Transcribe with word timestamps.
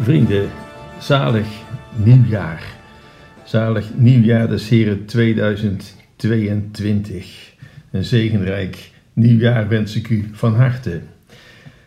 Vrienden, 0.00 0.48
zalig 1.00 1.46
nieuwjaar. 2.04 2.62
Zalig 3.44 3.86
nieuwjaar 3.94 4.48
des 4.48 4.68
Heren 4.68 5.04
2022. 5.04 7.54
Een 7.90 8.04
zegenrijk 8.04 8.90
nieuwjaar 9.12 9.68
wens 9.68 9.96
ik 9.96 10.08
u 10.08 10.28
van 10.32 10.54
harte. 10.54 11.00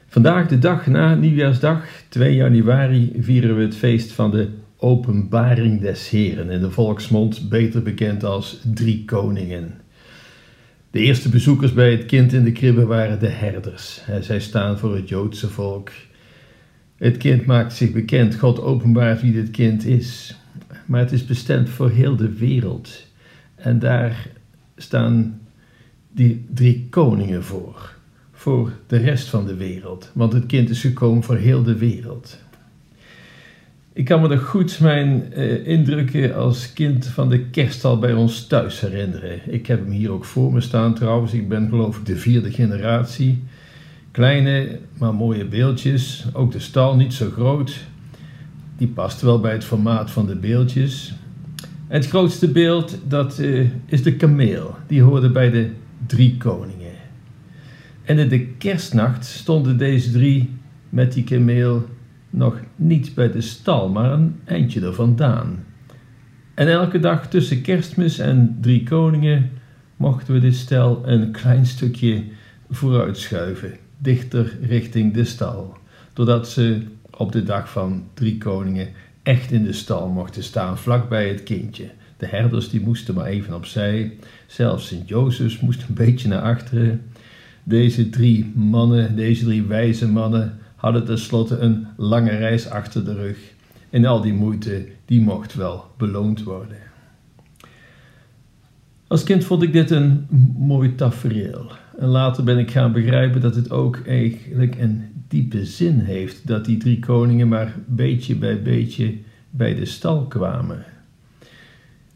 Vandaag, 0.07 0.47
de 0.47 0.59
dag 0.59 0.87
na 0.87 1.15
nieuwjaarsdag, 1.15 1.85
2 2.09 2.35
januari, 2.35 3.13
vieren 3.19 3.55
we 3.55 3.61
het 3.61 3.75
feest 3.75 4.11
van 4.11 4.31
de 4.31 4.47
Openbaring 4.77 5.81
des 5.81 6.09
Heren, 6.09 6.49
in 6.49 6.61
de 6.61 6.71
volksmond 6.71 7.49
beter 7.49 7.81
bekend 7.81 8.23
als 8.23 8.61
Drie 8.73 9.05
Koningen. 9.05 9.73
De 10.91 10.99
eerste 10.99 11.29
bezoekers 11.29 11.73
bij 11.73 11.91
het 11.91 12.05
kind 12.05 12.33
in 12.33 12.43
de 12.43 12.51
kribbe 12.51 12.85
waren 12.85 13.19
de 13.19 13.29
herders. 13.29 14.01
Zij 14.21 14.39
staan 14.39 14.77
voor 14.77 14.95
het 14.95 15.09
Joodse 15.09 15.49
volk. 15.49 15.89
Het 17.01 17.17
kind 17.17 17.45
maakt 17.45 17.73
zich 17.73 17.91
bekend, 17.91 18.35
God 18.35 18.61
openbaart 18.61 19.21
wie 19.21 19.31
dit 19.31 19.51
kind 19.51 19.85
is. 19.85 20.35
Maar 20.85 20.99
het 20.99 21.11
is 21.11 21.25
bestemd 21.25 21.69
voor 21.69 21.89
heel 21.89 22.15
de 22.15 22.33
wereld. 22.33 23.05
En 23.55 23.79
daar 23.79 24.27
staan 24.75 25.39
die 26.11 26.45
drie 26.53 26.87
koningen 26.89 27.43
voor. 27.43 27.95
Voor 28.31 28.71
de 28.87 28.97
rest 28.97 29.27
van 29.27 29.45
de 29.45 29.55
wereld. 29.55 30.11
Want 30.13 30.33
het 30.33 30.45
kind 30.45 30.69
is 30.69 30.81
gekomen 30.81 31.23
voor 31.23 31.35
heel 31.35 31.63
de 31.63 31.77
wereld. 31.77 32.39
Ik 33.93 34.05
kan 34.05 34.21
me 34.21 34.27
nog 34.27 34.43
goed 34.43 34.79
mijn 34.79 35.31
uh, 35.35 35.67
indrukken 35.67 36.35
als 36.35 36.73
kind 36.73 37.05
van 37.05 37.29
de 37.29 37.39
kerststal 37.39 37.99
bij 37.99 38.13
ons 38.13 38.47
thuis 38.47 38.79
herinneren. 38.79 39.53
Ik 39.53 39.67
heb 39.67 39.79
hem 39.79 39.91
hier 39.91 40.11
ook 40.11 40.25
voor 40.25 40.53
me 40.53 40.61
staan 40.61 40.95
trouwens. 40.95 41.33
Ik 41.33 41.49
ben 41.49 41.69
geloof 41.69 41.97
ik 41.97 42.05
de 42.05 42.17
vierde 42.17 42.51
generatie. 42.51 43.43
Kleine, 44.11 44.79
maar 44.97 45.13
mooie 45.13 45.45
beeldjes. 45.45 46.25
Ook 46.33 46.51
de 46.51 46.59
stal 46.59 46.95
niet 46.95 47.13
zo 47.13 47.29
groot. 47.29 47.85
Die 48.77 48.87
past 48.87 49.21
wel 49.21 49.39
bij 49.39 49.51
het 49.51 49.63
formaat 49.63 50.11
van 50.11 50.25
de 50.25 50.35
beeldjes. 50.35 51.13
Het 51.87 52.07
grootste 52.07 52.51
beeld, 52.51 52.97
dat 53.07 53.39
uh, 53.39 53.69
is 53.85 54.03
de 54.03 54.15
kameel. 54.15 54.75
Die 54.87 55.01
hoorde 55.01 55.29
bij 55.29 55.49
de 55.49 55.69
drie 56.07 56.37
koningen. 56.37 56.91
En 58.03 58.17
in 58.17 58.29
de 58.29 58.45
kerstnacht 58.45 59.25
stonden 59.25 59.77
deze 59.77 60.11
drie 60.11 60.49
met 60.89 61.13
die 61.13 61.23
kameel 61.23 61.85
nog 62.29 62.59
niet 62.75 63.15
bij 63.15 63.31
de 63.31 63.41
stal, 63.41 63.89
maar 63.89 64.11
een 64.11 64.39
eindje 64.45 64.81
er 64.81 64.93
vandaan. 64.93 65.63
En 66.53 66.67
elke 66.67 66.99
dag 66.99 67.27
tussen 67.27 67.61
kerstmis 67.61 68.19
en 68.19 68.57
drie 68.61 68.83
koningen 68.83 69.49
mochten 69.95 70.33
we 70.33 70.39
dit 70.39 70.55
stel 70.55 71.01
een 71.05 71.31
klein 71.31 71.65
stukje 71.65 72.23
vooruitschuiven, 72.69 73.71
dichter 74.01 74.57
richting 74.61 75.13
de 75.13 75.25
stal, 75.25 75.77
doordat 76.13 76.49
ze 76.49 76.81
op 77.17 77.31
de 77.31 77.43
dag 77.43 77.71
van 77.71 78.03
drie 78.13 78.37
koningen 78.37 78.87
echt 79.23 79.51
in 79.51 79.63
de 79.63 79.73
stal 79.73 80.09
mochten 80.09 80.43
staan, 80.43 80.77
vlakbij 80.77 81.27
het 81.27 81.43
kindje. 81.43 81.89
De 82.17 82.25
herders 82.25 82.69
die 82.69 82.81
moesten 82.81 83.15
maar 83.15 83.25
even 83.25 83.53
opzij, 83.53 84.17
zelfs 84.47 84.87
Sint-Jozefs 84.87 85.59
moest 85.59 85.81
een 85.87 85.93
beetje 85.93 86.27
naar 86.27 86.41
achteren. 86.41 87.01
Deze 87.63 88.09
drie 88.09 88.51
mannen, 88.55 89.15
deze 89.15 89.45
drie 89.45 89.63
wijze 89.63 90.07
mannen, 90.07 90.57
hadden 90.75 91.05
tenslotte 91.05 91.57
een 91.57 91.87
lange 91.97 92.35
reis 92.35 92.69
achter 92.69 93.05
de 93.05 93.13
rug. 93.13 93.37
En 93.89 94.05
al 94.05 94.21
die 94.21 94.33
moeite, 94.33 94.85
die 95.05 95.21
mocht 95.21 95.53
wel 95.53 95.85
beloond 95.97 96.43
worden. 96.43 96.77
Als 99.07 99.23
kind 99.23 99.43
vond 99.43 99.63
ik 99.63 99.73
dit 99.73 99.91
een 99.91 100.27
mooi 100.57 100.95
tafereel. 100.95 101.71
En 102.01 102.07
later 102.07 102.43
ben 102.43 102.57
ik 102.57 102.71
gaan 102.71 102.91
begrijpen 102.91 103.41
dat 103.41 103.55
het 103.55 103.71
ook 103.71 104.01
eigenlijk 104.07 104.75
een 104.79 105.03
diepe 105.27 105.65
zin 105.65 105.99
heeft 105.99 106.47
dat 106.47 106.65
die 106.65 106.77
drie 106.77 106.99
koningen 106.99 107.47
maar 107.47 107.75
beetje 107.85 108.35
bij 108.35 108.61
beetje 108.61 109.13
bij 109.49 109.75
de 109.75 109.85
stal 109.85 110.25
kwamen. 110.25 110.85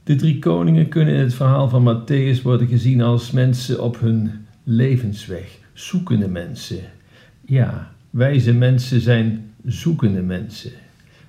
De 0.04 0.16
drie 0.16 0.40
koningen 0.40 0.88
kunnen 0.88 1.14
in 1.14 1.20
het 1.20 1.34
verhaal 1.34 1.70
van 1.70 1.84
Matthäus 1.84 2.42
worden 2.42 2.68
gezien 2.68 3.02
als 3.02 3.32
mensen 3.32 3.84
op 3.84 4.00
hun 4.00 4.32
levensweg, 4.64 5.60
zoekende 5.74 6.28
mensen. 6.28 6.80
Ja, 7.46 7.92
Wijze 8.10 8.54
mensen 8.54 9.02
zijn 9.02 9.52
zoekende 9.66 10.22
mensen. 10.22 10.72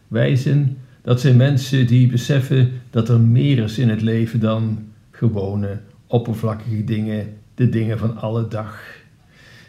Wijzen, 0.08 0.76
dat 1.02 1.20
zijn 1.20 1.36
mensen 1.36 1.86
die 1.86 2.06
beseffen 2.06 2.70
dat 2.90 3.08
er 3.08 3.20
meer 3.20 3.58
is 3.58 3.78
in 3.78 3.88
het 3.88 4.02
leven 4.02 4.40
dan 4.40 4.78
gewone, 5.10 5.78
oppervlakkige 6.06 6.84
dingen, 6.84 7.26
de 7.56 7.68
dingen 7.68 7.98
van 7.98 8.16
alle 8.16 8.48
dag. 8.48 8.82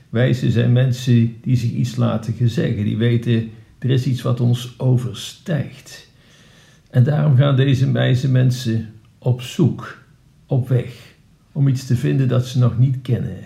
Wijzen 0.09 0.52
zijn 0.52 0.72
mensen 0.72 1.36
die 1.42 1.56
zich 1.56 1.72
iets 1.72 1.96
laten 1.96 2.34
gezeggen, 2.34 2.84
die 2.84 2.98
weten 2.98 3.50
er 3.80 3.90
is 3.90 4.06
iets 4.06 4.22
wat 4.22 4.40
ons 4.40 4.74
overstijgt. 4.80 6.09
En 6.90 7.03
daarom 7.03 7.36
gaan 7.36 7.56
deze 7.56 7.92
wijze 7.92 8.30
mensen 8.30 8.90
op 9.18 9.42
zoek, 9.42 9.98
op 10.46 10.68
weg, 10.68 11.16
om 11.52 11.68
iets 11.68 11.86
te 11.86 11.96
vinden 11.96 12.28
dat 12.28 12.46
ze 12.46 12.59
nog 12.59 12.78
niet 12.78 13.02
kennen. 13.02 13.38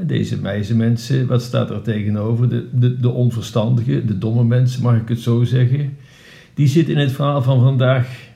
Deze 0.00 0.40
wijze 0.40 0.76
mensen, 0.76 1.26
wat 1.26 1.42
staat 1.42 1.70
er 1.70 1.82
tegenover? 1.82 2.48
De, 2.48 2.68
de, 2.72 3.00
de 3.00 3.08
onverstandige, 3.08 4.04
de 4.04 4.18
domme 4.18 4.44
mensen, 4.44 4.82
mag 4.82 4.96
ik 4.96 5.08
het 5.08 5.20
zo 5.20 5.44
zeggen. 5.44 5.96
Die 6.54 6.66
zitten 6.66 6.94
in 6.94 7.00
het 7.00 7.12
verhaal 7.12 7.42
van 7.42 7.60
vandaag 7.60 8.28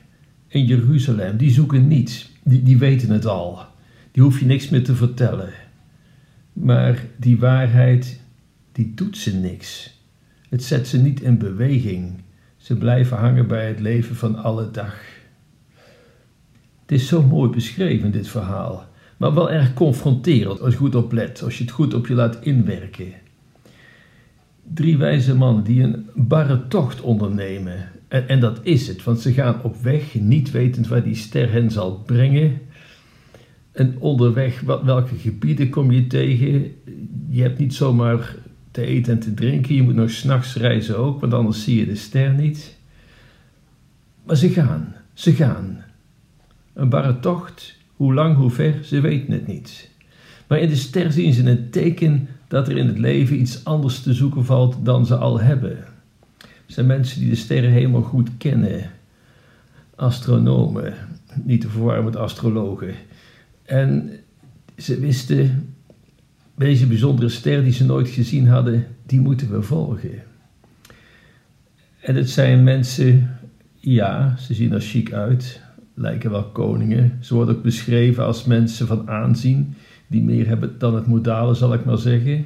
in 0.47 0.65
Jeruzalem. 0.65 1.37
Die 1.37 1.51
zoeken 1.51 1.87
niets. 1.87 2.31
Die, 2.43 2.63
die 2.63 2.77
weten 2.77 3.09
het 3.09 3.25
al. 3.25 3.65
Die 4.13 4.23
hoef 4.23 4.39
je 4.39 4.45
niks 4.45 4.69
meer 4.69 4.83
te 4.83 4.95
vertellen. 4.95 5.53
Maar 6.53 7.05
die 7.17 7.39
waarheid, 7.39 8.19
die 8.71 8.93
doet 8.95 9.17
ze 9.17 9.35
niks. 9.35 9.99
Het 10.49 10.63
zet 10.63 10.87
ze 10.87 11.01
niet 11.01 11.21
in 11.21 11.37
beweging. 11.37 12.21
Ze 12.57 12.77
blijven 12.77 13.17
hangen 13.17 13.47
bij 13.47 13.67
het 13.67 13.79
leven 13.79 14.15
van 14.15 14.35
alle 14.35 14.71
dag. 14.71 15.01
Het 16.81 16.91
is 16.91 17.07
zo 17.07 17.23
mooi 17.23 17.49
beschreven, 17.49 18.11
dit 18.11 18.27
verhaal 18.27 18.91
maar 19.23 19.33
wel 19.33 19.51
erg 19.51 19.73
confronterend 19.73 20.61
als 20.61 20.73
je 20.73 20.79
goed 20.79 20.95
oplet, 20.95 21.43
als 21.43 21.57
je 21.57 21.63
het 21.63 21.73
goed 21.73 21.93
op 21.93 22.07
je 22.07 22.13
laat 22.13 22.37
inwerken. 22.41 23.13
Drie 24.73 24.97
wijze 24.97 25.35
mannen 25.35 25.63
die 25.63 25.83
een 25.83 26.09
barre 26.15 26.67
tocht 26.67 27.01
ondernemen. 27.01 27.89
En, 28.07 28.27
en 28.27 28.39
dat 28.39 28.59
is 28.63 28.87
het, 28.87 29.03
want 29.03 29.19
ze 29.19 29.33
gaan 29.33 29.63
op 29.63 29.75
weg, 29.81 30.13
niet 30.13 30.51
wetend 30.51 30.87
waar 30.87 31.03
die 31.03 31.15
ster 31.15 31.51
hen 31.51 31.71
zal 31.71 32.03
brengen. 32.05 32.61
En 33.73 33.95
onderweg, 33.99 34.61
wat, 34.61 34.83
welke 34.83 35.15
gebieden 35.15 35.69
kom 35.69 35.91
je 35.91 36.07
tegen? 36.07 36.75
Je 37.29 37.41
hebt 37.41 37.59
niet 37.59 37.73
zomaar 37.73 38.35
te 38.71 38.85
eten 38.85 39.13
en 39.13 39.19
te 39.19 39.33
drinken. 39.33 39.75
Je 39.75 39.83
moet 39.83 39.95
nog 39.95 40.09
s'nachts 40.09 40.55
reizen 40.55 40.97
ook, 40.97 41.21
want 41.21 41.33
anders 41.33 41.63
zie 41.63 41.79
je 41.79 41.85
de 41.85 41.95
ster 41.95 42.33
niet. 42.33 42.77
Maar 44.23 44.35
ze 44.35 44.49
gaan, 44.49 44.95
ze 45.13 45.33
gaan. 45.33 45.83
Een 46.73 46.89
barre 46.89 47.19
tocht 47.19 47.77
hoe 47.95 48.13
lang, 48.13 48.35
hoe 48.35 48.49
ver, 48.49 48.83
ze 48.83 49.01
weten 49.01 49.33
het 49.33 49.47
niet. 49.47 49.89
Maar 50.47 50.59
in 50.59 50.69
de 50.69 50.75
ster 50.75 51.11
zien 51.11 51.33
ze 51.33 51.49
een 51.49 51.69
teken 51.69 52.27
dat 52.47 52.67
er 52.67 52.77
in 52.77 52.87
het 52.87 52.97
leven 52.97 53.39
iets 53.39 53.65
anders 53.65 54.01
te 54.01 54.13
zoeken 54.13 54.45
valt 54.45 54.75
dan 54.85 55.05
ze 55.05 55.15
al 55.15 55.39
hebben. 55.39 55.77
Het 56.37 56.73
zijn 56.73 56.85
mensen 56.85 57.19
die 57.19 57.29
de 57.29 57.35
sterren 57.35 57.71
helemaal 57.71 58.01
goed 58.01 58.29
kennen. 58.37 58.91
Astronomen, 59.95 60.93
niet 61.43 61.61
te 61.61 61.69
verwarren 61.69 62.03
met 62.03 62.15
astrologen. 62.15 62.95
En 63.65 64.11
ze 64.77 64.99
wisten, 64.99 65.73
deze 66.55 66.87
bijzondere 66.87 67.29
ster 67.29 67.63
die 67.63 67.73
ze 67.73 67.85
nooit 67.85 68.09
gezien 68.09 68.47
hadden, 68.47 68.85
die 69.05 69.19
moeten 69.19 69.51
we 69.51 69.61
volgen. 69.61 70.23
En 71.99 72.15
het 72.15 72.29
zijn 72.29 72.63
mensen, 72.63 73.37
ja, 73.79 74.35
ze 74.37 74.53
zien 74.53 74.71
er 74.71 74.81
chic 74.81 75.13
uit, 75.13 75.61
lijken 75.93 76.31
wel 76.31 76.43
koningen. 76.43 77.17
Ze 77.21 77.33
worden 77.33 77.55
ook 77.55 77.63
beschreven 77.63 78.25
als 78.25 78.43
mensen 78.43 78.87
van 78.87 79.09
aanzien, 79.09 79.75
die 80.07 80.21
meer 80.21 80.47
hebben 80.47 80.75
dan 80.77 80.95
het 80.95 81.07
modale, 81.07 81.53
zal 81.53 81.73
ik 81.73 81.85
maar 81.85 81.97
zeggen. 81.97 82.45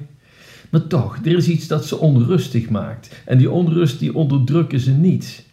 Maar 0.70 0.88
toch, 0.88 1.18
er 1.18 1.38
is 1.38 1.48
iets 1.48 1.68
dat 1.68 1.86
ze 1.86 1.98
onrustig 1.98 2.70
maakt. 2.70 3.22
En 3.25 3.38
die 3.38 3.52
onrust, 3.52 4.00
die 4.00 4.16
onderdrukken 4.16 4.80
ze 4.80 4.92
niet. 4.92 5.46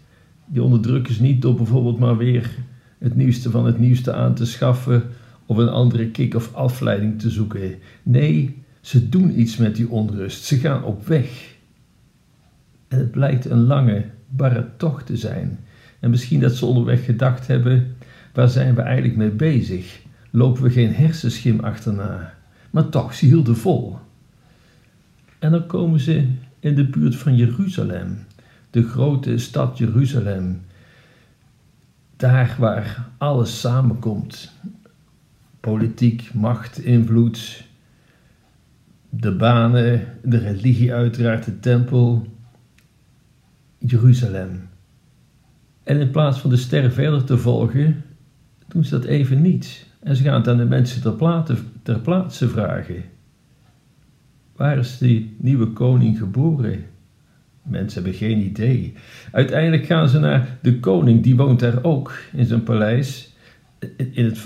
Die 0.47 0.63
onderdrukken 0.63 1.15
ze 1.15 1.23
niet 1.23 1.43
door 1.43 1.55
bijvoorbeeld 1.55 1.99
maar 1.99 2.17
weer 2.17 2.51
het 2.99 3.17
nieuwste 3.17 3.51
van 3.51 3.67
het 3.67 3.79
nieuwste 3.79 4.13
aan 4.13 4.35
te 4.35 4.47
schaffen 4.47 5.03
of 5.47 5.57
een 5.57 5.69
andere 5.69 6.09
kick 6.09 6.35
of 6.35 6.55
afleiding 6.55 7.21
te 7.21 7.31
zoeken. 7.31 7.75
Nee, 8.03 8.63
ze 8.81 9.09
doen 9.09 9.41
iets 9.41 9.57
met 9.57 9.77
die 9.77 9.89
onrust. 9.89 10.45
Ze 10.45 10.57
gaan 10.59 10.85
op 10.85 11.07
weg. 11.07 11.57
En 12.89 12.99
het 12.99 13.11
blijkt 13.11 13.45
een 13.45 13.67
lange, 13.67 14.05
barre 14.29 14.67
tocht 14.77 15.07
te 15.07 15.17
zijn. 15.17 15.59
En 16.01 16.11
misschien 16.11 16.41
dat 16.41 16.55
ze 16.55 16.67
onderweg 16.67 17.05
gedacht 17.05 17.47
hebben: 17.47 17.97
waar 18.33 18.49
zijn 18.49 18.75
we 18.75 18.81
eigenlijk 18.83 19.17
mee 19.17 19.31
bezig? 19.31 20.03
Lopen 20.31 20.63
we 20.63 20.71
geen 20.71 20.95
hersenschim 20.95 21.61
achterna? 21.61 22.35
Maar 22.71 22.89
toch, 22.89 23.15
ze 23.15 23.27
hielden 23.27 23.57
vol. 23.57 23.99
En 25.39 25.51
dan 25.51 25.67
komen 25.67 26.01
ze 26.01 26.29
in 26.61 26.75
de 26.75 26.85
buurt 26.85 27.17
van 27.17 27.37
Jeruzalem, 27.37 28.19
de 28.71 28.83
grote 28.83 29.39
stad 29.39 29.79
Jeruzalem. 29.79 30.63
Daar 32.17 32.57
waar 32.59 33.09
alles 33.19 33.61
samenkomt: 33.61 34.53
politiek, 35.65 36.31
macht, 36.35 36.79
invloed, 36.79 37.65
de 39.11 39.37
banen, 39.37 40.01
de 40.23 40.39
religie, 40.39 40.93
uiteraard 40.93 41.45
de 41.45 41.61
tempel, 41.61 42.27
Jeruzalem. 43.79 44.69
En 45.83 46.01
in 46.01 46.11
plaats 46.11 46.39
van 46.39 46.51
de 46.51 46.57
ster 46.57 46.91
verder 46.91 47.25
te 47.25 47.39
volgen, 47.39 48.05
doen 48.69 48.85
ze 48.85 48.91
dat 48.91 49.05
even 49.05 49.43
niet. 49.43 49.87
En 50.03 50.17
ze 50.17 50.23
gaan 50.23 50.35
het 50.35 50.49
aan 50.49 50.57
de 50.57 50.65
mensen 50.65 51.03
ter, 51.03 51.13
plaatse, 51.13 51.57
ter 51.83 52.01
plaatse 52.01 52.49
vragen. 52.49 53.05
Waar 54.57 54.79
is 54.79 54.99
die 54.99 55.37
nieuwe 55.39 55.67
koning 55.67 56.19
geboren? 56.19 56.85
Mensen 57.63 58.03
hebben 58.03 58.21
geen 58.21 58.39
idee. 58.39 58.95
Uiteindelijk 59.33 59.87
gaan 59.87 60.09
ze 60.09 60.19
naar 60.19 60.59
de 60.63 60.81
koning, 60.81 61.23
die 61.23 61.37
woont 61.37 61.61
daar 61.61 61.85
ook 61.85 62.19
in 62.33 62.47
zijn 62.47 62.63
paleis. 62.63 63.34
In 63.97 64.25
het 64.25 64.39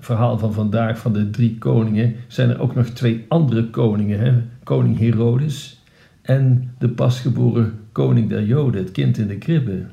verhaal 0.00 0.38
van 0.38 0.52
vandaag 0.52 0.98
van 0.98 1.12
de 1.12 1.30
drie 1.30 1.58
koningen 1.58 2.14
zijn 2.26 2.50
er 2.50 2.60
ook 2.60 2.74
nog 2.74 2.86
twee 2.86 3.24
andere 3.28 3.70
koningen. 3.70 4.18
Hè? 4.18 4.42
Koning 4.62 4.98
Herodes 4.98 5.82
en 6.22 6.74
de 6.78 6.88
pasgeboren 6.88 7.72
koning 7.92 8.28
der 8.28 8.44
Joden, 8.44 8.82
het 8.82 8.92
kind 8.92 9.18
in 9.18 9.26
de 9.26 9.38
kribbe. 9.38 9.86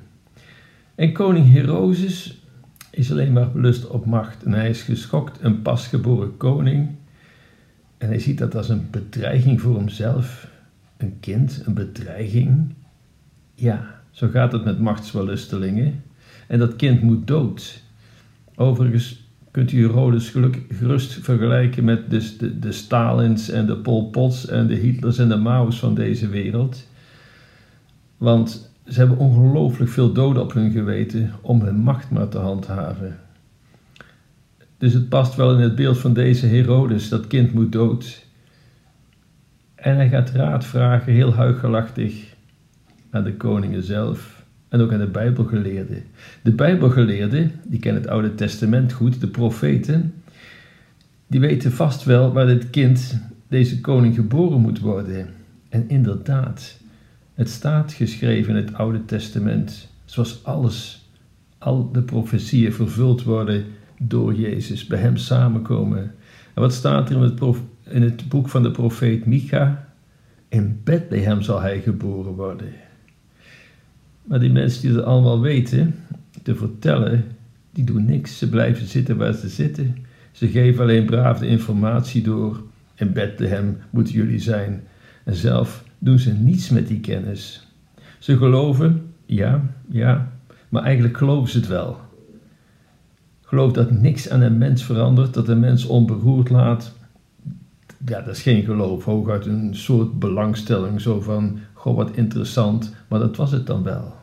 En 0.95 1.13
koning 1.13 1.51
Herodes 1.51 2.41
is 2.91 3.11
alleen 3.11 3.33
maar 3.33 3.51
belust 3.51 3.87
op 3.87 4.05
macht 4.05 4.43
en 4.43 4.53
hij 4.53 4.69
is 4.69 4.81
geschokt 4.81 5.37
een 5.41 5.61
pasgeboren 5.61 6.37
koning. 6.37 6.89
En 7.97 8.07
hij 8.07 8.19
ziet 8.19 8.37
dat 8.37 8.55
als 8.55 8.69
een 8.69 8.87
bedreiging 8.91 9.61
voor 9.61 9.77
hemzelf. 9.77 10.51
Een 10.97 11.19
kind, 11.19 11.63
een 11.65 11.73
bedreiging. 11.73 12.73
Ja, 13.55 14.01
zo 14.11 14.27
gaat 14.27 14.51
het 14.51 14.63
met 14.63 14.79
machtswellustelingen. 14.79 16.03
En 16.47 16.59
dat 16.59 16.75
kind 16.75 17.01
moet 17.01 17.27
dood. 17.27 17.82
Overigens 18.55 19.23
kunt 19.51 19.71
u 19.71 19.81
Herodes 19.81 20.29
gerust 20.69 21.13
vergelijken 21.13 21.83
met 21.83 22.09
de, 22.09 22.35
de, 22.37 22.59
de 22.59 22.71
Stalins 22.71 23.49
en 23.49 23.65
de 23.65 23.77
Pol 23.77 24.09
Pots 24.09 24.47
en 24.47 24.67
de 24.67 24.75
Hitlers 24.75 25.17
en 25.17 25.29
de 25.29 25.35
Mao's 25.35 25.79
van 25.79 25.95
deze 25.95 26.27
wereld. 26.27 26.87
Want 28.17 28.71
ze 28.87 28.99
hebben 28.99 29.17
ongelooflijk 29.17 29.91
veel 29.91 30.13
doden 30.13 30.43
op 30.43 30.53
hun 30.53 30.71
geweten 30.71 31.31
om 31.41 31.61
hun 31.61 31.75
macht 31.75 32.09
maar 32.09 32.29
te 32.29 32.37
handhaven. 32.37 33.19
Dus 34.77 34.93
het 34.93 35.09
past 35.09 35.35
wel 35.35 35.53
in 35.53 35.61
het 35.61 35.75
beeld 35.75 35.97
van 35.97 36.13
deze 36.13 36.45
Herodes, 36.45 37.09
dat 37.09 37.27
kind 37.27 37.53
moet 37.53 37.71
dood. 37.71 38.25
En 39.75 39.95
hij 39.95 40.09
gaat 40.09 40.29
raad 40.29 40.65
vragen, 40.65 41.13
heel 41.13 41.33
huigelachtig, 41.33 42.35
aan 43.09 43.23
de 43.23 43.35
koningen 43.35 43.83
zelf 43.83 44.42
en 44.73 44.81
ook 44.81 44.91
aan 44.91 44.99
de 44.99 45.07
Bijbelgeleerden. 45.07 46.03
De 46.41 46.51
Bijbelgeleerden, 46.51 47.51
die 47.63 47.79
kennen 47.79 48.01
het 48.01 48.11
Oude 48.11 48.35
Testament 48.35 48.93
goed, 48.93 49.21
de 49.21 49.27
profeten, 49.27 50.13
die 51.27 51.39
weten 51.39 51.71
vast 51.71 52.03
wel 52.03 52.33
waar 52.33 52.45
dit 52.45 52.69
kind, 52.69 53.21
deze 53.47 53.81
koning, 53.81 54.15
geboren 54.15 54.61
moet 54.61 54.79
worden. 54.79 55.27
En 55.69 55.89
inderdaad, 55.89 56.77
het 57.33 57.49
staat 57.49 57.93
geschreven 57.93 58.55
in 58.55 58.65
het 58.65 58.73
Oude 58.73 59.05
Testament, 59.05 59.89
zoals 60.05 60.43
alles, 60.43 61.09
al 61.57 61.91
de 61.91 62.01
profetieën 62.01 62.73
vervuld 62.73 63.23
worden 63.23 63.65
door 63.99 64.33
Jezus, 64.33 64.87
bij 64.87 64.99
Hem 64.99 65.17
samenkomen. 65.17 66.01
En 66.53 66.61
wat 66.61 66.73
staat 66.73 67.09
er 67.09 67.15
in 67.15 67.21
het, 67.21 67.41
in 67.83 68.01
het 68.01 68.29
boek 68.29 68.49
van 68.49 68.63
de 68.63 68.71
profeet 68.71 69.25
Micha? 69.25 69.87
In 70.49 70.81
Bethlehem 70.83 71.41
zal 71.41 71.61
Hij 71.61 71.81
geboren 71.81 72.33
worden. 72.33 72.82
Maar 74.23 74.39
die 74.39 74.51
mensen 74.51 74.81
die 74.81 74.93
dat 74.93 75.05
allemaal 75.05 75.41
weten, 75.41 75.95
te 76.43 76.55
vertellen, 76.55 77.25
die 77.71 77.83
doen 77.83 78.05
niks. 78.05 78.37
Ze 78.37 78.49
blijven 78.49 78.87
zitten 78.87 79.17
waar 79.17 79.33
ze 79.33 79.49
zitten. 79.49 79.95
Ze 80.31 80.47
geven 80.47 80.81
alleen 80.81 81.05
braaf 81.05 81.39
de 81.39 81.47
informatie 81.47 82.21
door. 82.21 82.63
In 82.95 83.13
Bethlehem 83.13 83.77
moeten 83.89 84.13
jullie 84.13 84.39
zijn. 84.39 84.83
En 85.23 85.35
zelf 85.35 85.83
doen 85.99 86.19
ze 86.19 86.33
niets 86.33 86.69
met 86.69 86.87
die 86.87 86.99
kennis. 86.99 87.67
Ze 88.19 88.37
geloven, 88.37 89.13
ja, 89.25 89.61
ja, 89.89 90.31
maar 90.69 90.83
eigenlijk 90.83 91.17
geloven 91.17 91.51
ze 91.51 91.57
het 91.57 91.67
wel. 91.67 91.97
Geloof 93.41 93.71
dat 93.71 93.91
niks 93.91 94.29
aan 94.29 94.41
een 94.41 94.57
mens 94.57 94.83
verandert, 94.83 95.33
dat 95.33 95.47
een 95.47 95.59
mens 95.59 95.85
onberoerd 95.85 96.49
laat. 96.49 96.93
Ja, 98.05 98.21
dat 98.21 98.35
is 98.35 98.41
geen 98.41 98.63
geloof, 98.63 99.03
hooguit 99.03 99.45
een 99.45 99.75
soort 99.75 100.19
belangstelling, 100.19 101.01
zo 101.01 101.21
van, 101.21 101.59
goh, 101.83 101.95
wat 101.95 102.17
interessant, 102.17 102.93
maar 103.07 103.19
dat 103.19 103.35
was 103.35 103.51
het 103.51 103.65
dan 103.65 103.83
wel. 103.83 104.15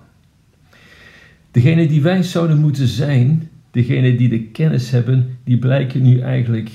Degene 1.50 1.86
die 1.86 2.02
wij 2.02 2.22
zouden 2.22 2.58
moeten 2.58 2.86
zijn, 2.86 3.50
degene 3.70 4.16
die 4.16 4.28
de 4.28 4.42
kennis 4.42 4.90
hebben, 4.90 5.38
die 5.44 5.58
blijken 5.58 6.02
nu 6.02 6.20
eigenlijk 6.20 6.70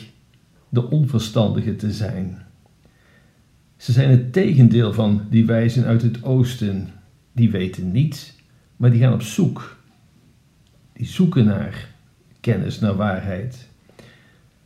de 0.70 0.90
onverstandige 0.90 1.76
te 1.76 1.92
zijn. 1.92 2.38
Ze 3.78 3.92
zijn 3.92 4.10
het 4.10 4.34
tegendeel 4.34 4.94
van 4.94 5.22
die 5.30 5.46
wijzen 5.46 5.86
uit 5.86 6.02
het 6.02 6.24
oosten. 6.24 6.90
Die 7.32 7.52
weten 7.52 7.92
niets, 7.92 8.36
maar 8.76 8.92
die 8.92 9.00
gaan 9.00 9.14
op 9.14 9.22
zoek. 9.22 9.78
Die 10.94 11.08
zoeken 11.08 11.46
naar 11.46 11.90
kennis, 12.40 12.80
naar 12.80 12.96
waarheid. 12.96 13.70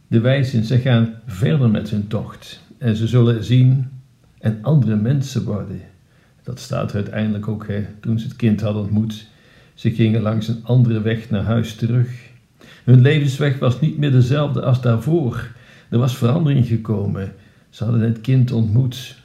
De 0.07 0.19
wijzen, 0.19 0.63
ze 0.63 0.77
gaan 0.77 1.13
verder 1.25 1.69
met 1.69 1.89
hun 1.89 2.07
tocht. 2.07 2.61
En 2.77 2.95
ze 2.95 3.07
zullen 3.07 3.43
zien 3.43 3.87
en 4.39 4.59
andere 4.61 4.95
mensen 4.95 5.43
worden. 5.43 5.81
Dat 6.43 6.59
staat 6.59 6.95
uiteindelijk 6.95 7.47
ook 7.47 7.67
hè, 7.67 7.85
toen 7.99 8.19
ze 8.19 8.27
het 8.27 8.35
kind 8.35 8.61
hadden 8.61 8.81
ontmoet. 8.81 9.27
Ze 9.73 9.91
gingen 9.91 10.21
langs 10.21 10.47
een 10.47 10.63
andere 10.63 11.01
weg 11.01 11.29
naar 11.29 11.43
huis 11.43 11.75
terug. 11.75 12.09
Hun 12.83 13.01
levensweg 13.01 13.59
was 13.59 13.79
niet 13.79 13.97
meer 13.97 14.11
dezelfde 14.11 14.61
als 14.61 14.81
daarvoor. 14.81 15.51
Er 15.89 15.97
was 15.97 16.17
verandering 16.17 16.67
gekomen. 16.67 17.33
Ze 17.69 17.83
hadden 17.83 18.01
het 18.01 18.21
kind 18.21 18.51
ontmoet 18.51 19.17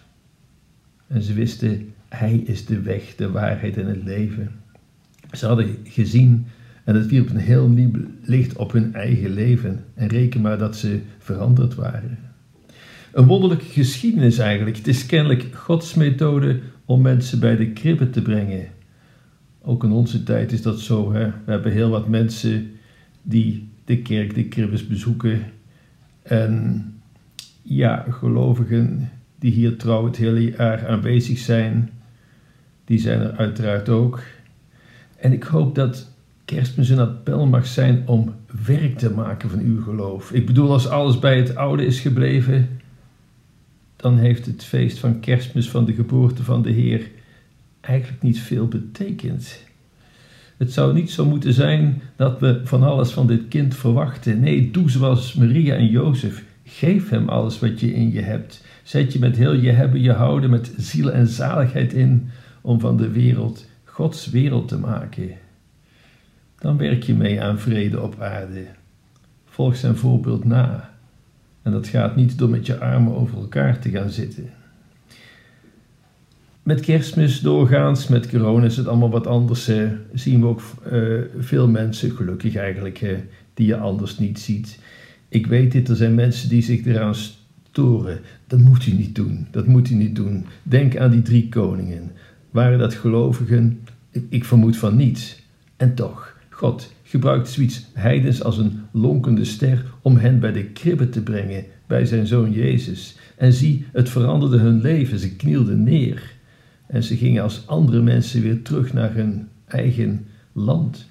en 1.07 1.23
ze 1.23 1.33
wisten, 1.33 1.93
hij 2.09 2.43
is 2.45 2.65
de 2.67 2.81
weg, 2.81 3.15
de 3.17 3.31
waarheid 3.31 3.77
en 3.77 3.87
het 3.87 4.05
leven. 4.05 4.51
Ze 5.33 5.47
hadden 5.47 5.77
gezien 5.85 6.47
en 6.85 6.95
het 6.95 7.07
wierp 7.07 7.31
een 7.31 7.37
heel 7.37 7.69
nieuw 7.69 7.91
licht 8.23 8.57
op 8.57 8.73
hun 8.73 8.95
eigen 8.95 9.31
leven 9.31 9.85
en 9.95 10.09
reken 10.09 10.41
maar 10.41 10.59
dat 10.59 10.77
ze 10.77 11.01
veranderd 11.19 11.75
waren. 11.75 12.19
Een 13.13 13.27
wonderlijke 13.27 13.65
geschiedenis 13.65 14.39
eigenlijk. 14.39 14.77
Het 14.77 14.89
is 14.89 15.07
kennelijk 15.07 15.55
Gods 15.55 15.95
methode 15.95 16.61
om 16.85 17.03
mensen 17.03 17.41
bij 17.41 17.57
de 17.57 17.73
kribben 17.73 18.11
te 18.11 18.23
brengen. 18.23 18.67
Ook 19.63 19.85
in 19.85 19.91
onze 19.91 20.23
tijd 20.23 20.53
is 20.53 20.63
dat 20.63 20.81
zo. 20.81 21.13
Hè? 21.13 21.27
We 21.27 21.51
hebben 21.51 21.73
heel 21.73 21.91
wat 21.91 22.09
mensen 22.09 22.71
die 23.23 23.69
de 23.85 23.99
kerk, 23.99 24.35
de 24.35 24.45
kribbes 24.45 24.87
bezoeken. 24.87 25.41
En 26.23 26.85
ja, 27.63 28.05
gelovigen 28.09 29.11
die 29.39 29.53
hier 29.53 29.77
trouw 29.77 30.05
het 30.05 30.17
hele 30.17 30.51
jaar 30.51 30.89
aanwezig 30.89 31.39
zijn, 31.39 31.91
die 32.85 32.99
zijn 32.99 33.21
er 33.21 33.37
uiteraard 33.37 33.89
ook. 33.89 34.23
En 35.17 35.33
ik 35.33 35.43
hoop 35.43 35.75
dat 35.75 36.13
kerstmis 36.45 36.89
een 36.89 36.99
appel 36.99 37.47
mag 37.47 37.67
zijn 37.67 38.03
om 38.07 38.35
werk 38.67 38.99
te 38.99 39.11
maken 39.11 39.51
van 39.51 39.59
uw 39.59 39.83
geloof. 39.83 40.33
Ik 40.33 40.47
bedoel, 40.47 40.73
als 40.73 40.89
alles 40.89 41.19
bij 41.19 41.37
het 41.37 41.57
oude 41.57 41.87
is 41.87 42.01
gebleven, 42.01 42.69
dan 44.05 44.19
heeft 44.19 44.47
het 44.47 44.65
feest 44.65 44.99
van 44.99 45.21
kerstmis 45.21 45.71
van 45.71 45.85
de 45.85 45.93
geboorte 45.93 46.43
van 46.43 46.63
de 46.63 46.71
Heer 46.71 47.11
eigenlijk 47.81 48.23
niet 48.23 48.41
veel 48.41 48.69
betekend. 48.69 49.65
Het 50.57 50.73
zou 50.73 50.95
niet 50.95 51.11
zo 51.11 51.25
moeten 51.27 51.53
zijn 51.53 52.03
dat 52.17 52.41
we 52.41 52.61
van 52.65 52.83
alles 52.83 53.11
van 53.11 53.27
dit 53.27 53.49
kind 53.49 53.75
verwachten. 53.75 54.41
Nee, 54.41 54.71
doe 54.71 54.91
zoals 54.91 55.35
Maria 55.35 55.75
en 55.75 55.87
Jozef. 55.87 56.45
Geef 56.65 57.09
hem 57.09 57.29
alles 57.29 57.59
wat 57.59 57.81
je 57.81 57.95
in 57.95 58.13
je 58.13 58.21
hebt. 58.21 58.65
Zet 58.83 59.13
je 59.13 59.19
met 59.19 59.37
heel 59.37 59.55
je 59.55 59.71
hebben, 59.71 60.01
je 60.01 60.13
houden, 60.13 60.51
met 60.51 60.73
ziel 60.77 61.13
en 61.13 61.27
zaligheid 61.27 61.93
in 61.93 62.31
om 62.61 62.81
van 62.81 62.97
de 62.97 63.11
wereld 63.11 63.67
Gods 63.85 64.31
wereld 64.31 64.69
te 64.69 64.79
maken. 64.79 65.31
Dan 66.59 66.77
werk 66.77 67.03
je 67.03 67.15
mee 67.15 67.43
aan 67.43 67.59
vrede 67.59 68.01
op 68.01 68.21
aarde. 68.21 68.67
Volg 69.45 69.77
zijn 69.77 69.97
voorbeeld 69.97 70.45
na. 70.45 70.94
En 71.65 71.73
dat 71.73 71.87
gaat 71.87 72.17
niet 72.17 72.39
door 72.39 72.49
met 72.49 72.67
je 72.67 72.79
armen 72.79 73.15
over 73.15 73.39
elkaar 73.39 73.79
te 73.79 73.91
gaan 73.91 74.11
zitten. 74.11 74.51
Met 76.63 76.81
kerstmis 76.81 77.41
doorgaans, 77.41 78.09
met 78.09 78.29
corona 78.29 78.65
is 78.65 78.77
het 78.77 78.87
allemaal 78.87 79.11
wat 79.11 79.27
anders. 79.27 79.67
Hè. 79.67 79.89
Zien 80.13 80.41
we 80.41 80.47
ook 80.47 80.63
uh, 80.93 81.21
veel 81.39 81.69
mensen, 81.69 82.11
gelukkig 82.11 82.57
eigenlijk, 82.57 82.99
hè, 82.99 83.25
die 83.55 83.67
je 83.67 83.77
anders 83.77 84.19
niet 84.19 84.39
ziet. 84.39 84.79
Ik 85.29 85.47
weet 85.47 85.73
dit, 85.73 85.89
er 85.89 85.97
zijn 85.97 86.15
mensen 86.15 86.49
die 86.49 86.63
zich 86.63 86.85
eraan 86.85 87.15
storen. 87.15 88.21
Dat 88.47 88.59
moet 88.59 88.87
u 88.87 88.93
niet 88.93 89.15
doen, 89.15 89.47
dat 89.51 89.67
moet 89.67 89.91
u 89.91 89.95
niet 89.95 90.17
doen. 90.17 90.47
Denk 90.63 90.97
aan 90.97 91.11
die 91.11 91.23
drie 91.23 91.49
koningen. 91.49 92.11
Waren 92.51 92.79
dat 92.79 92.95
gelovigen? 92.95 93.81
Ik 94.29 94.45
vermoed 94.45 94.77
van 94.77 94.97
niet. 94.97 95.43
En 95.77 95.95
toch, 95.95 96.37
God 96.51 96.94
gebruikt 97.05 97.49
zoiets 97.49 97.87
heidens 97.93 98.43
als 98.43 98.59
een 98.59 98.81
lonkende 98.93 99.45
ster 99.45 99.85
om 100.03 100.17
hen 100.17 100.41
bij 100.41 100.53
de 100.53 100.65
kribbe 100.65 101.09
te 101.09 101.23
brengen, 101.23 101.65
bij 101.87 102.07
zijn 102.07 102.27
zoon 102.27 102.53
Jezus. 102.53 103.17
En 103.37 103.53
zie, 103.53 103.87
het 103.93 104.09
veranderde 104.09 104.59
hun 104.59 104.81
leven, 104.81 105.19
ze 105.19 105.37
knielden 105.37 105.83
neer. 105.83 106.33
En 106.87 107.03
ze 107.03 107.17
gingen 107.17 107.43
als 107.43 107.67
andere 107.67 108.03
mensen 108.03 108.43
weer 108.43 108.63
terug 108.63 108.93
naar 108.93 109.15
hun 109.15 109.49
eigen 109.67 110.27
land. 110.53 111.07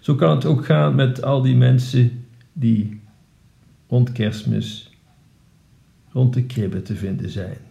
Zo 0.00 0.14
kan 0.14 0.36
het 0.36 0.44
ook 0.44 0.64
gaan 0.64 0.94
met 0.94 1.22
al 1.22 1.42
die 1.42 1.56
mensen 1.56 2.24
die 2.52 3.00
rond 3.88 4.12
kerstmis 4.12 4.90
rond 6.12 6.34
de 6.34 6.44
kribben 6.44 6.82
te 6.82 6.94
vinden 6.94 7.30
zijn. 7.30 7.65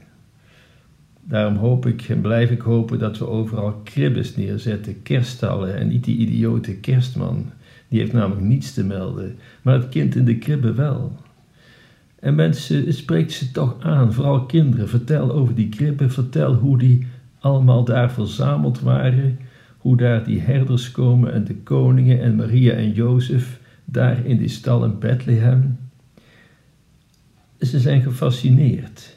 Daarom 1.27 1.55
hoop 1.55 1.86
ik 1.86 2.01
en 2.01 2.22
blijf 2.22 2.50
ik 2.50 2.62
hopen 2.62 3.00
dat 3.00 3.17
we 3.17 3.27
overal 3.27 3.82
kribbes 3.84 4.36
neerzetten, 4.36 5.01
kerststallen 5.01 5.75
en 5.75 5.88
niet 5.88 6.03
die 6.03 6.17
idiote 6.17 6.75
kerstman. 6.75 7.46
Die 7.88 8.00
heeft 8.00 8.13
namelijk 8.13 8.46
niets 8.46 8.74
te 8.74 8.84
melden, 8.84 9.36
maar 9.62 9.74
het 9.74 9.89
kind 9.89 10.15
in 10.15 10.25
de 10.25 10.38
kribbe 10.38 10.74
wel. 10.74 11.17
En 12.20 12.36
mensen, 12.36 12.94
spreek 12.94 13.32
ze 13.32 13.51
toch 13.51 13.75
aan, 13.79 14.13
vooral 14.13 14.46
kinderen. 14.46 14.89
Vertel 14.89 15.32
over 15.32 15.55
die 15.55 15.70
kribben, 15.70 16.12
vertel 16.12 16.53
hoe 16.53 16.77
die 16.77 17.08
allemaal 17.39 17.84
daar 17.84 18.12
verzameld 18.12 18.79
waren, 18.79 19.39
hoe 19.77 19.98
daar 19.98 20.24
die 20.24 20.39
herders 20.39 20.91
komen 20.91 21.34
en 21.34 21.44
de 21.44 21.55
koningen 21.55 22.22
en 22.22 22.36
Maria 22.36 22.74
en 22.74 22.91
Jozef 22.91 23.60
daar 23.86 24.25
in 24.25 24.38
die 24.38 24.50
stal 24.50 24.86
in 24.86 25.00
Bethlehem. 25.00 25.77
Ze 27.60 27.79
zijn 27.79 28.01
gefascineerd. 28.01 29.14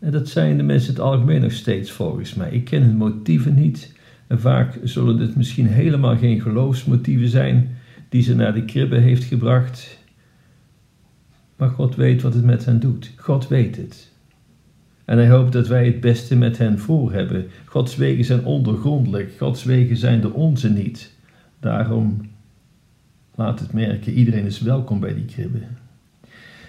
En 0.00 0.10
dat 0.10 0.28
zijn 0.28 0.56
de 0.56 0.62
mensen 0.62 0.92
het 0.92 1.02
algemeen 1.02 1.40
nog 1.40 1.52
steeds 1.52 1.90
volgens 1.90 2.34
mij. 2.34 2.50
Ik 2.50 2.64
ken 2.64 2.82
hun 2.82 2.96
motieven 2.96 3.54
niet. 3.54 3.92
En 4.26 4.40
vaak 4.40 4.78
zullen 4.82 5.18
het 5.18 5.36
misschien 5.36 5.66
helemaal 5.66 6.16
geen 6.16 6.40
geloofsmotieven 6.40 7.28
zijn 7.28 7.76
die 8.08 8.22
ze 8.22 8.34
naar 8.34 8.54
de 8.54 8.64
kribbe 8.64 8.96
heeft 8.96 9.24
gebracht. 9.24 9.98
Maar 11.56 11.70
God 11.70 11.96
weet 11.96 12.22
wat 12.22 12.34
het 12.34 12.44
met 12.44 12.64
hen 12.64 12.80
doet. 12.80 13.12
God 13.16 13.48
weet 13.48 13.76
het. 13.76 14.12
En 15.04 15.18
hij 15.18 15.28
hoopt 15.28 15.52
dat 15.52 15.68
wij 15.68 15.86
het 15.86 16.00
beste 16.00 16.36
met 16.36 16.58
hen 16.58 16.78
voor 16.78 17.12
hebben. 17.12 17.46
Gods 17.64 17.96
wegen 17.96 18.24
zijn 18.24 18.44
ondergrondelijk. 18.44 19.32
Gods 19.38 19.64
wegen 19.64 19.96
zijn 19.96 20.20
de 20.20 20.32
onze 20.32 20.70
niet. 20.70 21.12
Daarom 21.60 22.20
laat 23.34 23.60
het 23.60 23.72
merken, 23.72 24.12
iedereen 24.12 24.46
is 24.46 24.60
welkom 24.60 25.00
bij 25.00 25.14
die 25.14 25.24
kribbe. 25.24 25.58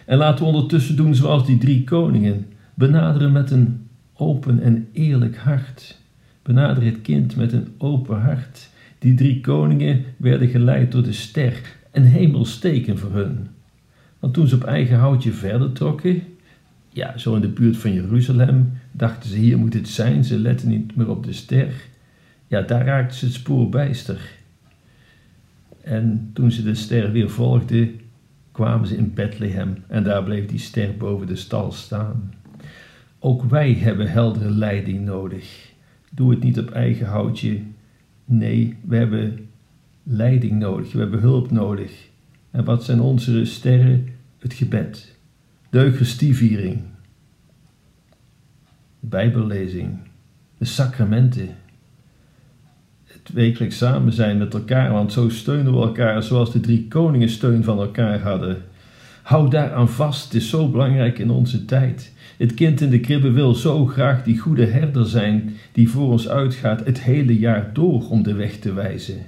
En 0.06 0.18
laten 0.18 0.46
we 0.46 0.52
ondertussen 0.52 0.96
doen 0.96 1.16
zoals 1.16 1.46
die 1.46 1.58
drie 1.58 1.84
koningen. 1.84 2.46
Benaderen 2.82 3.32
met 3.32 3.52
een 3.52 3.88
open 4.14 4.60
en 4.60 4.88
eerlijk 4.92 5.38
hart. 5.38 5.98
Benader 6.42 6.84
het 6.84 7.02
kind 7.02 7.36
met 7.36 7.54
een 7.54 7.68
open 7.78 8.22
hart. 8.22 8.70
Die 9.00 9.14
drie 9.14 9.42
koningen 9.42 10.04
werden 10.18 10.48
geleid 10.48 10.92
door 10.92 11.04
de 11.04 11.14
ster, 11.14 11.76
een 11.92 12.04
hemelsteken 12.04 12.98
voor 12.98 13.12
hun. 13.12 13.48
Want 14.20 14.34
toen 14.34 14.48
ze 14.48 14.56
op 14.56 14.64
eigen 14.64 14.98
houtje 14.98 15.32
verder 15.32 15.72
trokken, 15.72 16.24
ja, 16.90 17.18
zo 17.18 17.36
in 17.36 17.42
de 17.42 17.48
buurt 17.48 17.78
van 17.78 17.94
Jeruzalem, 17.94 18.72
dachten 18.92 19.30
ze 19.30 19.38
hier 19.38 19.58
moet 19.58 19.74
het 19.74 19.88
zijn, 19.88 20.24
ze 20.24 20.40
letten 20.40 20.70
niet 20.70 20.96
meer 20.96 21.10
op 21.10 21.26
de 21.26 21.34
ster. 21.34 21.74
Ja, 22.48 22.62
daar 22.62 22.86
raakten 22.86 23.18
ze 23.18 23.26
het 23.26 23.34
spoor 23.34 23.70
bijster. 23.70 24.32
En 25.82 26.30
toen 26.34 26.52
ze 26.52 26.64
de 26.64 26.76
ster 26.76 27.12
weer 27.12 27.30
volgden, 27.30 28.00
kwamen 28.52 28.88
ze 28.88 28.98
in 28.98 29.14
Bethlehem 29.14 29.78
en 29.88 30.04
daar 30.04 30.24
bleef 30.24 30.46
die 30.46 30.60
ster 30.60 30.98
boven 30.98 31.28
de 31.28 31.36
stal 31.36 31.72
staan. 31.72 32.40
Ook 33.24 33.44
wij 33.44 33.74
hebben 33.74 34.12
heldere 34.12 34.50
leiding 34.50 35.06
nodig. 35.06 35.72
Doe 36.12 36.32
het 36.32 36.44
niet 36.44 36.60
op 36.60 36.72
eigen 36.72 37.08
houtje. 37.08 37.62
Nee, 38.26 38.78
we 38.82 38.96
hebben 38.96 39.50
leiding 40.04 40.60
nodig, 40.60 40.92
we 40.92 41.00
hebben 41.00 41.20
hulp 41.20 41.52
nodig. 41.52 42.10
En 42.52 42.64
wat 42.64 42.84
zijn 42.84 43.00
onze 43.00 43.46
sterren? 43.46 44.08
Het 44.40 44.54
gebed, 44.54 45.16
de 45.70 45.80
Eucharistieviering, 45.80 46.82
de 49.00 49.08
Bijbellezing, 49.08 49.98
de 50.58 50.66
sacramenten, 50.66 51.50
het 53.04 53.30
wekelijks 53.34 53.78
samen 53.78 54.14
zijn 54.14 54.38
met 54.38 54.54
elkaar, 54.54 54.92
want 54.92 55.12
zo 55.12 55.30
steunen 55.30 55.74
we 55.74 55.82
elkaar 55.82 56.24
zoals 56.24 56.52
de 56.52 56.60
drie 56.60 56.88
koningen 56.88 57.30
steun 57.30 57.64
van 57.64 57.80
elkaar 57.80 58.20
hadden. 58.20 58.64
Hou 59.24 59.50
daaraan 59.50 59.90
vast, 59.90 60.24
het 60.24 60.34
is 60.34 60.50
zo 60.50 60.70
belangrijk 60.70 61.20
in 61.20 61.30
onze 61.30 61.66
tijd. 61.66 62.12
Het 62.38 62.54
kind 62.54 62.82
in 62.82 62.90
de 62.90 63.00
kribbe 63.00 63.32
wil 63.32 63.56
zo 63.56 63.86
graag 63.86 64.24
die 64.24 64.38
goede 64.38 64.66
herder 64.66 65.06
zijn 65.06 65.54
die 65.72 65.90
voor 65.90 66.12
ons 66.12 66.30
uitgaat 66.30 66.86
het 66.86 67.02
hele 67.02 67.40
jaar 67.40 67.70
door 67.74 68.10
om 68.10 68.24
de 68.24 68.34
weg 68.34 68.58
te 68.58 68.74
wijzen. 68.74 69.26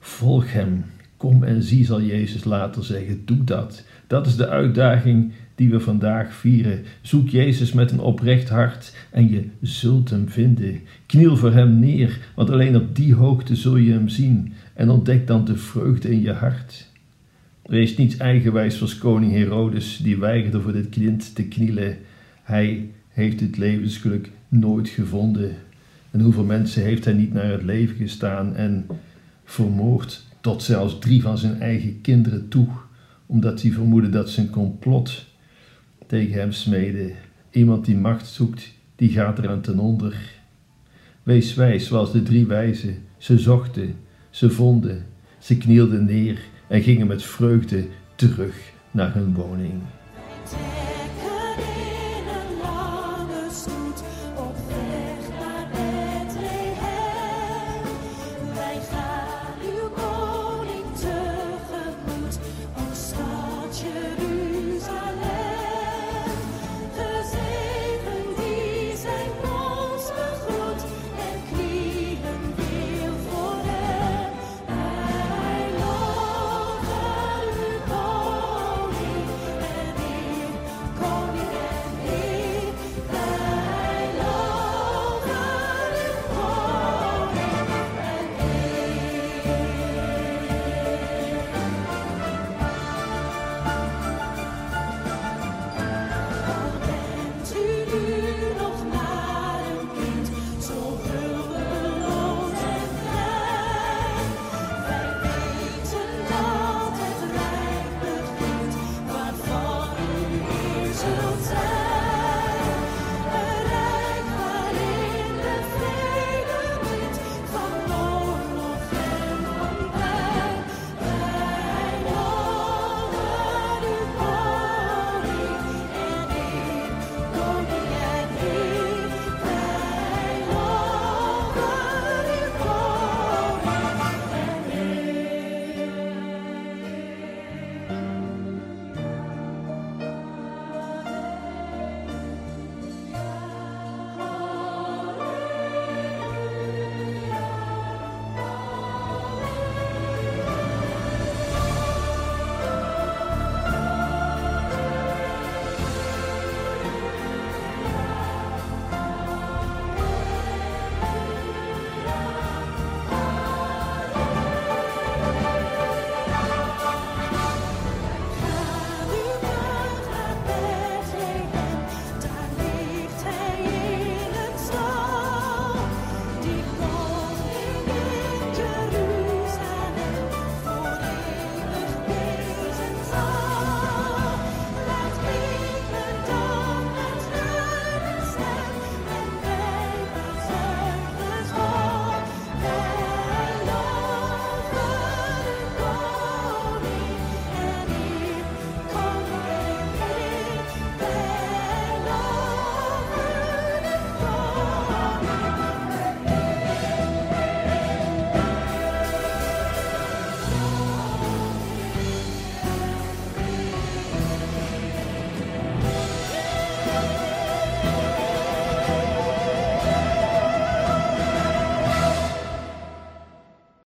Volg 0.00 0.52
hem, 0.52 0.84
kom 1.16 1.44
en 1.44 1.62
zie, 1.62 1.84
zal 1.84 2.02
Jezus 2.02 2.44
later 2.44 2.84
zeggen. 2.84 3.22
Doe 3.24 3.44
dat. 3.44 3.84
Dat 4.06 4.26
is 4.26 4.36
de 4.36 4.48
uitdaging 4.48 5.32
die 5.54 5.70
we 5.70 5.80
vandaag 5.80 6.32
vieren. 6.32 6.84
Zoek 7.02 7.28
Jezus 7.28 7.72
met 7.72 7.90
een 7.90 8.00
oprecht 8.00 8.48
hart 8.48 8.96
en 9.10 9.30
je 9.30 9.44
zult 9.60 10.10
hem 10.10 10.28
vinden. 10.28 10.80
Kniel 11.06 11.36
voor 11.36 11.52
hem 11.52 11.78
neer, 11.78 12.18
want 12.34 12.50
alleen 12.50 12.76
op 12.76 12.96
die 12.96 13.14
hoogte 13.14 13.56
zul 13.56 13.76
je 13.76 13.92
hem 13.92 14.08
zien 14.08 14.52
en 14.74 14.90
ontdek 14.90 15.26
dan 15.26 15.44
de 15.44 15.56
vreugde 15.56 16.10
in 16.10 16.22
je 16.22 16.32
hart. 16.32 16.86
Wees 17.68 17.96
niet 17.96 18.16
eigenwijs 18.16 18.76
zoals 18.76 18.98
koning 18.98 19.32
Herodes, 19.32 19.96
die 19.96 20.18
weigerde 20.18 20.60
voor 20.60 20.72
dit 20.72 20.88
kind 20.88 21.34
te 21.34 21.44
knielen. 21.44 21.98
Hij 22.42 22.90
heeft 23.08 23.40
het 23.40 23.56
levensgeluk 23.56 24.30
nooit 24.48 24.88
gevonden. 24.88 25.56
En 26.10 26.20
hoeveel 26.20 26.44
mensen 26.44 26.82
heeft 26.82 27.04
hij 27.04 27.14
niet 27.14 27.32
naar 27.32 27.50
het 27.50 27.62
leven 27.62 27.96
gestaan 27.96 28.56
en 28.56 28.86
vermoord 29.44 30.24
tot 30.40 30.62
zelfs 30.62 30.98
drie 30.98 31.22
van 31.22 31.38
zijn 31.38 31.60
eigen 31.60 32.00
kinderen 32.00 32.48
toe, 32.48 32.68
omdat 33.26 33.62
hij 33.62 33.70
vermoedde 33.70 34.10
dat 34.10 34.30
ze 34.30 34.40
een 34.40 34.50
complot 34.50 35.26
tegen 36.06 36.40
hem 36.40 36.52
smeden. 36.52 37.12
Iemand 37.50 37.84
die 37.84 37.96
macht 37.96 38.26
zoekt, 38.26 38.72
die 38.96 39.10
gaat 39.10 39.38
eraan 39.38 39.60
ten 39.60 39.78
onder. 39.78 40.16
Wees 41.22 41.54
wijs 41.54 41.86
zoals 41.86 42.12
de 42.12 42.22
drie 42.22 42.46
wijzen. 42.46 42.96
Ze 43.18 43.38
zochten, 43.38 43.94
ze 44.30 44.50
vonden, 44.50 45.06
ze 45.38 45.58
knielden 45.58 46.04
neer 46.04 46.38
en 46.68 46.82
gingen 46.82 47.06
met 47.06 47.22
vreugde 47.22 47.86
terug 48.14 48.72
naar 48.90 49.14
hun 49.14 49.34
woning. 49.34 49.82